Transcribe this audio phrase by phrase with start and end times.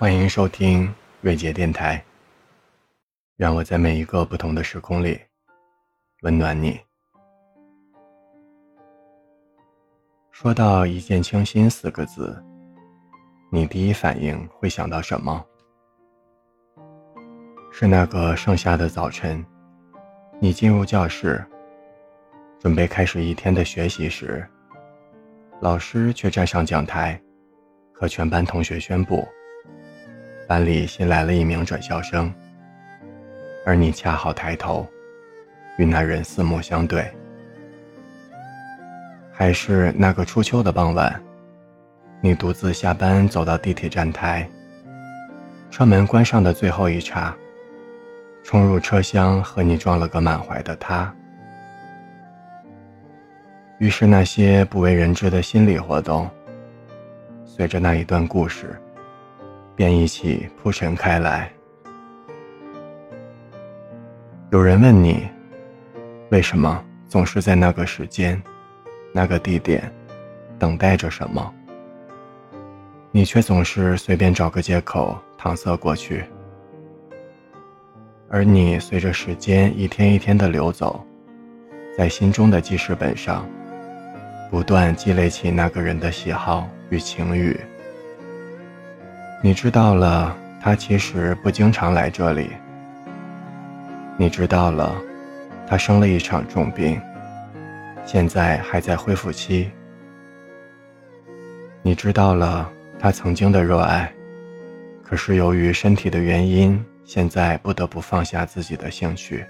[0.00, 2.00] 欢迎收听瑞杰电台。
[3.36, 5.20] 让我在每一个不同的时空里
[6.22, 6.78] 温暖你。
[10.30, 12.40] 说到一见倾心四个字，
[13.50, 15.44] 你第一反应会想到什么？
[17.72, 19.44] 是那个盛夏的早晨，
[20.40, 21.44] 你进入教室，
[22.60, 24.48] 准备开始一天的学习时，
[25.60, 27.20] 老师却站上讲台，
[27.92, 29.26] 和全班同学宣布。
[30.48, 32.32] 班里新来了一名转校生，
[33.66, 34.88] 而你恰好抬头，
[35.76, 37.06] 与那人四目相对。
[39.30, 41.22] 还是那个初秋的傍晚，
[42.22, 44.48] 你独自下班走到地铁站台，
[45.70, 47.36] 车门关上的最后一刹，
[48.42, 51.14] 冲入车厢和你撞了个满怀的他。
[53.76, 56.26] 于是那些不为人知的心理活动，
[57.44, 58.74] 随着那一段故事。
[59.78, 61.48] 便一起铺陈开来。
[64.50, 65.28] 有人问你，
[66.30, 68.42] 为什么总是在那个时间、
[69.12, 69.88] 那个地点，
[70.58, 71.54] 等待着什么？
[73.12, 76.24] 你却总是随便找个借口搪塞过去。
[78.28, 81.06] 而你随着时间一天一天的流走，
[81.96, 83.48] 在心中的记事本上，
[84.50, 87.56] 不断积累起那个人的喜好与情欲。
[89.40, 92.50] 你知道了，他其实不经常来这里。
[94.16, 94.96] 你知道了，
[95.64, 97.00] 他生了一场重病，
[98.04, 99.70] 现在还在恢复期。
[101.82, 104.12] 你知道了，他曾经的热爱，
[105.04, 109.46] 可是由于身体的原因，现在不得不放下自己的兴趣。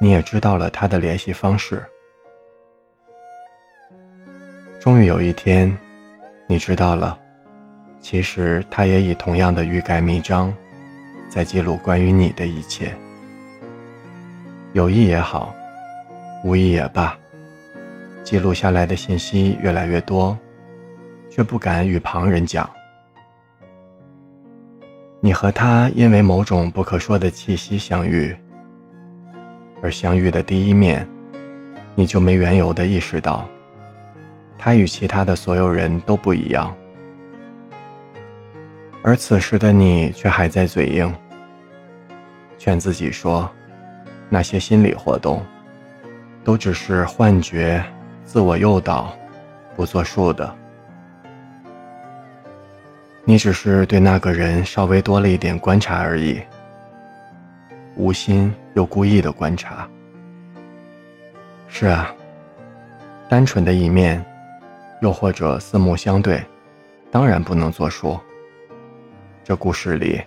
[0.00, 1.80] 你也知道了他的联系方式。
[4.80, 5.74] 终于有一天，
[6.48, 7.20] 你知道了。
[8.04, 10.52] 其实他也以同样的欲盖弥彰，
[11.26, 12.94] 在记录关于你的一切。
[14.74, 15.54] 有意也好，
[16.44, 17.16] 无意也罢，
[18.22, 20.36] 记录下来的信息越来越多，
[21.30, 22.68] 却不敢与旁人讲。
[25.20, 28.36] 你和他因为某种不可说的气息相遇，
[29.80, 31.08] 而相遇的第一面，
[31.94, 33.48] 你就没缘由的意识到，
[34.58, 36.76] 他与其他的所有人都不一样。
[39.06, 41.14] 而此时的你却还在嘴硬，
[42.56, 43.46] 劝自己说，
[44.30, 45.44] 那些心理活动，
[46.42, 47.84] 都只是幻觉，
[48.24, 49.14] 自我诱导，
[49.76, 50.56] 不作数的。
[53.26, 56.40] 你只是对那个人稍微多了一点观察而已，
[57.96, 59.86] 无心又故意的观察。
[61.68, 62.10] 是啊，
[63.28, 64.24] 单纯的一面，
[65.02, 66.42] 又或者四目相对，
[67.10, 68.18] 当然不能作数。
[69.44, 70.22] 这故事里，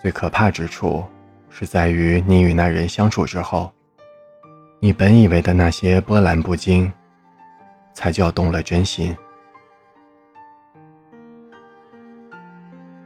[0.00, 1.04] 最可怕之处，
[1.50, 3.70] 是在于你与那人相处之后，
[4.80, 6.90] 你本以为的那些波澜不惊，
[7.92, 9.14] 才叫动了真心。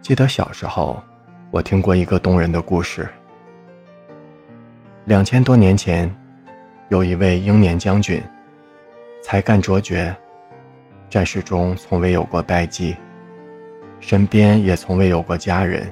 [0.00, 1.02] 记得小时候，
[1.50, 3.08] 我听过一个动人的故事。
[5.06, 6.08] 两千多年前，
[6.88, 8.22] 有一位英年将军，
[9.24, 10.14] 才干卓绝，
[11.10, 12.96] 战事中从未有过败绩。
[14.02, 15.90] 身边也从未有过家人，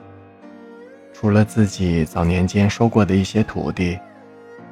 [1.15, 3.97] 除了自己早年间收过的一些徒弟，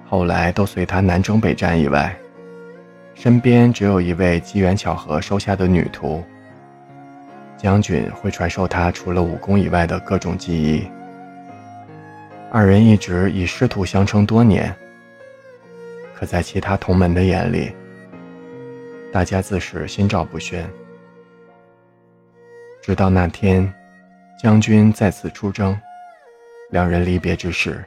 [0.07, 2.15] 后来都随他南征北战以外，
[3.15, 6.23] 身边只有一位机缘巧合收下的女徒。
[7.57, 10.87] 将军会传授他除了武功以外的各种技艺。
[12.51, 14.75] 二人一直以师徒相称多年，
[16.15, 17.73] 可在其他同门的眼里，
[19.13, 20.69] 大家自是心照不宣。
[22.89, 23.71] 直到那天，
[24.43, 25.79] 将军再次出征，
[26.71, 27.85] 两人离别之时，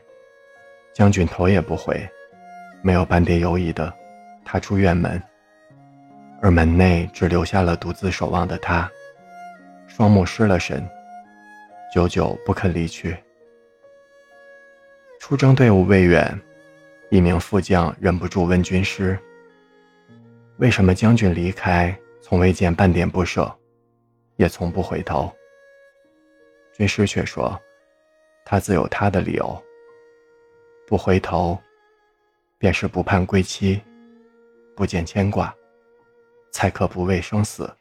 [0.94, 2.08] 将军头也不回，
[2.84, 3.92] 没有半点犹疑的
[4.46, 5.20] 踏出院门，
[6.40, 8.88] 而门内只留下了独自守望的他，
[9.88, 10.88] 双目失了神，
[11.92, 13.18] 久久不肯离去。
[15.20, 16.40] 出征队伍未远，
[17.10, 19.18] 一名副将忍不住问军师
[20.62, 23.52] ：“为什么将军离开，从未见半点不舍？”
[24.42, 25.32] 也从不回头。
[26.74, 27.62] 军师却说
[28.44, 29.64] ：“他自有他的理由。
[30.88, 31.56] 不回头，
[32.58, 33.80] 便是不盼归期，
[34.76, 35.56] 不见牵挂，
[36.52, 37.72] 才可不畏生死。”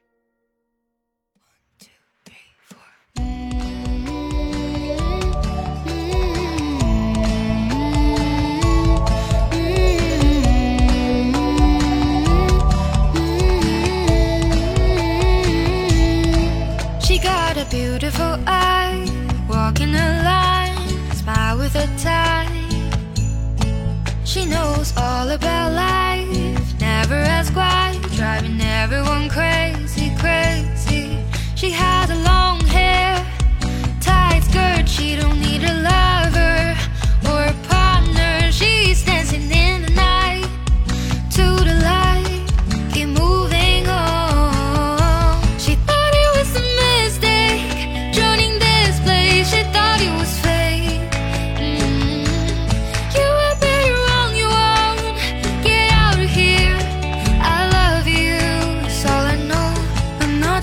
[28.40, 31.18] driving everyone crazy, crazy.
[31.54, 32.29] She had a lot.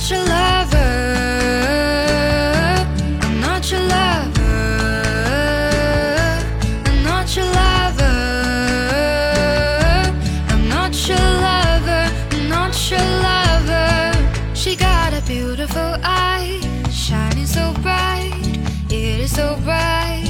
[0.10, 0.78] Your lover.
[3.22, 4.42] I'm not your lover.
[6.86, 8.16] I'm not your lover.
[10.50, 12.12] I'm not your lover.
[12.32, 14.56] I'm not your lover.
[14.56, 18.32] She got a beautiful eye, shining so bright.
[18.90, 20.24] It is so bright.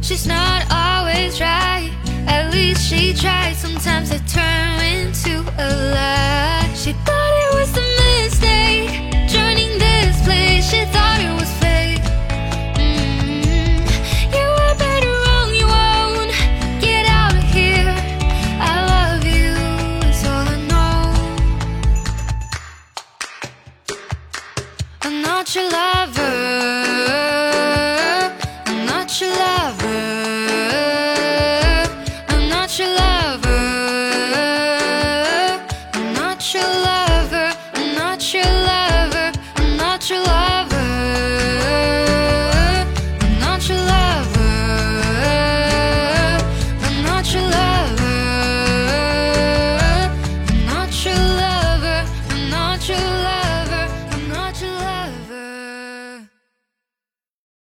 [0.00, 1.92] She's not always right.
[2.26, 3.54] At least she tried.
[3.56, 4.43] Sometimes it turned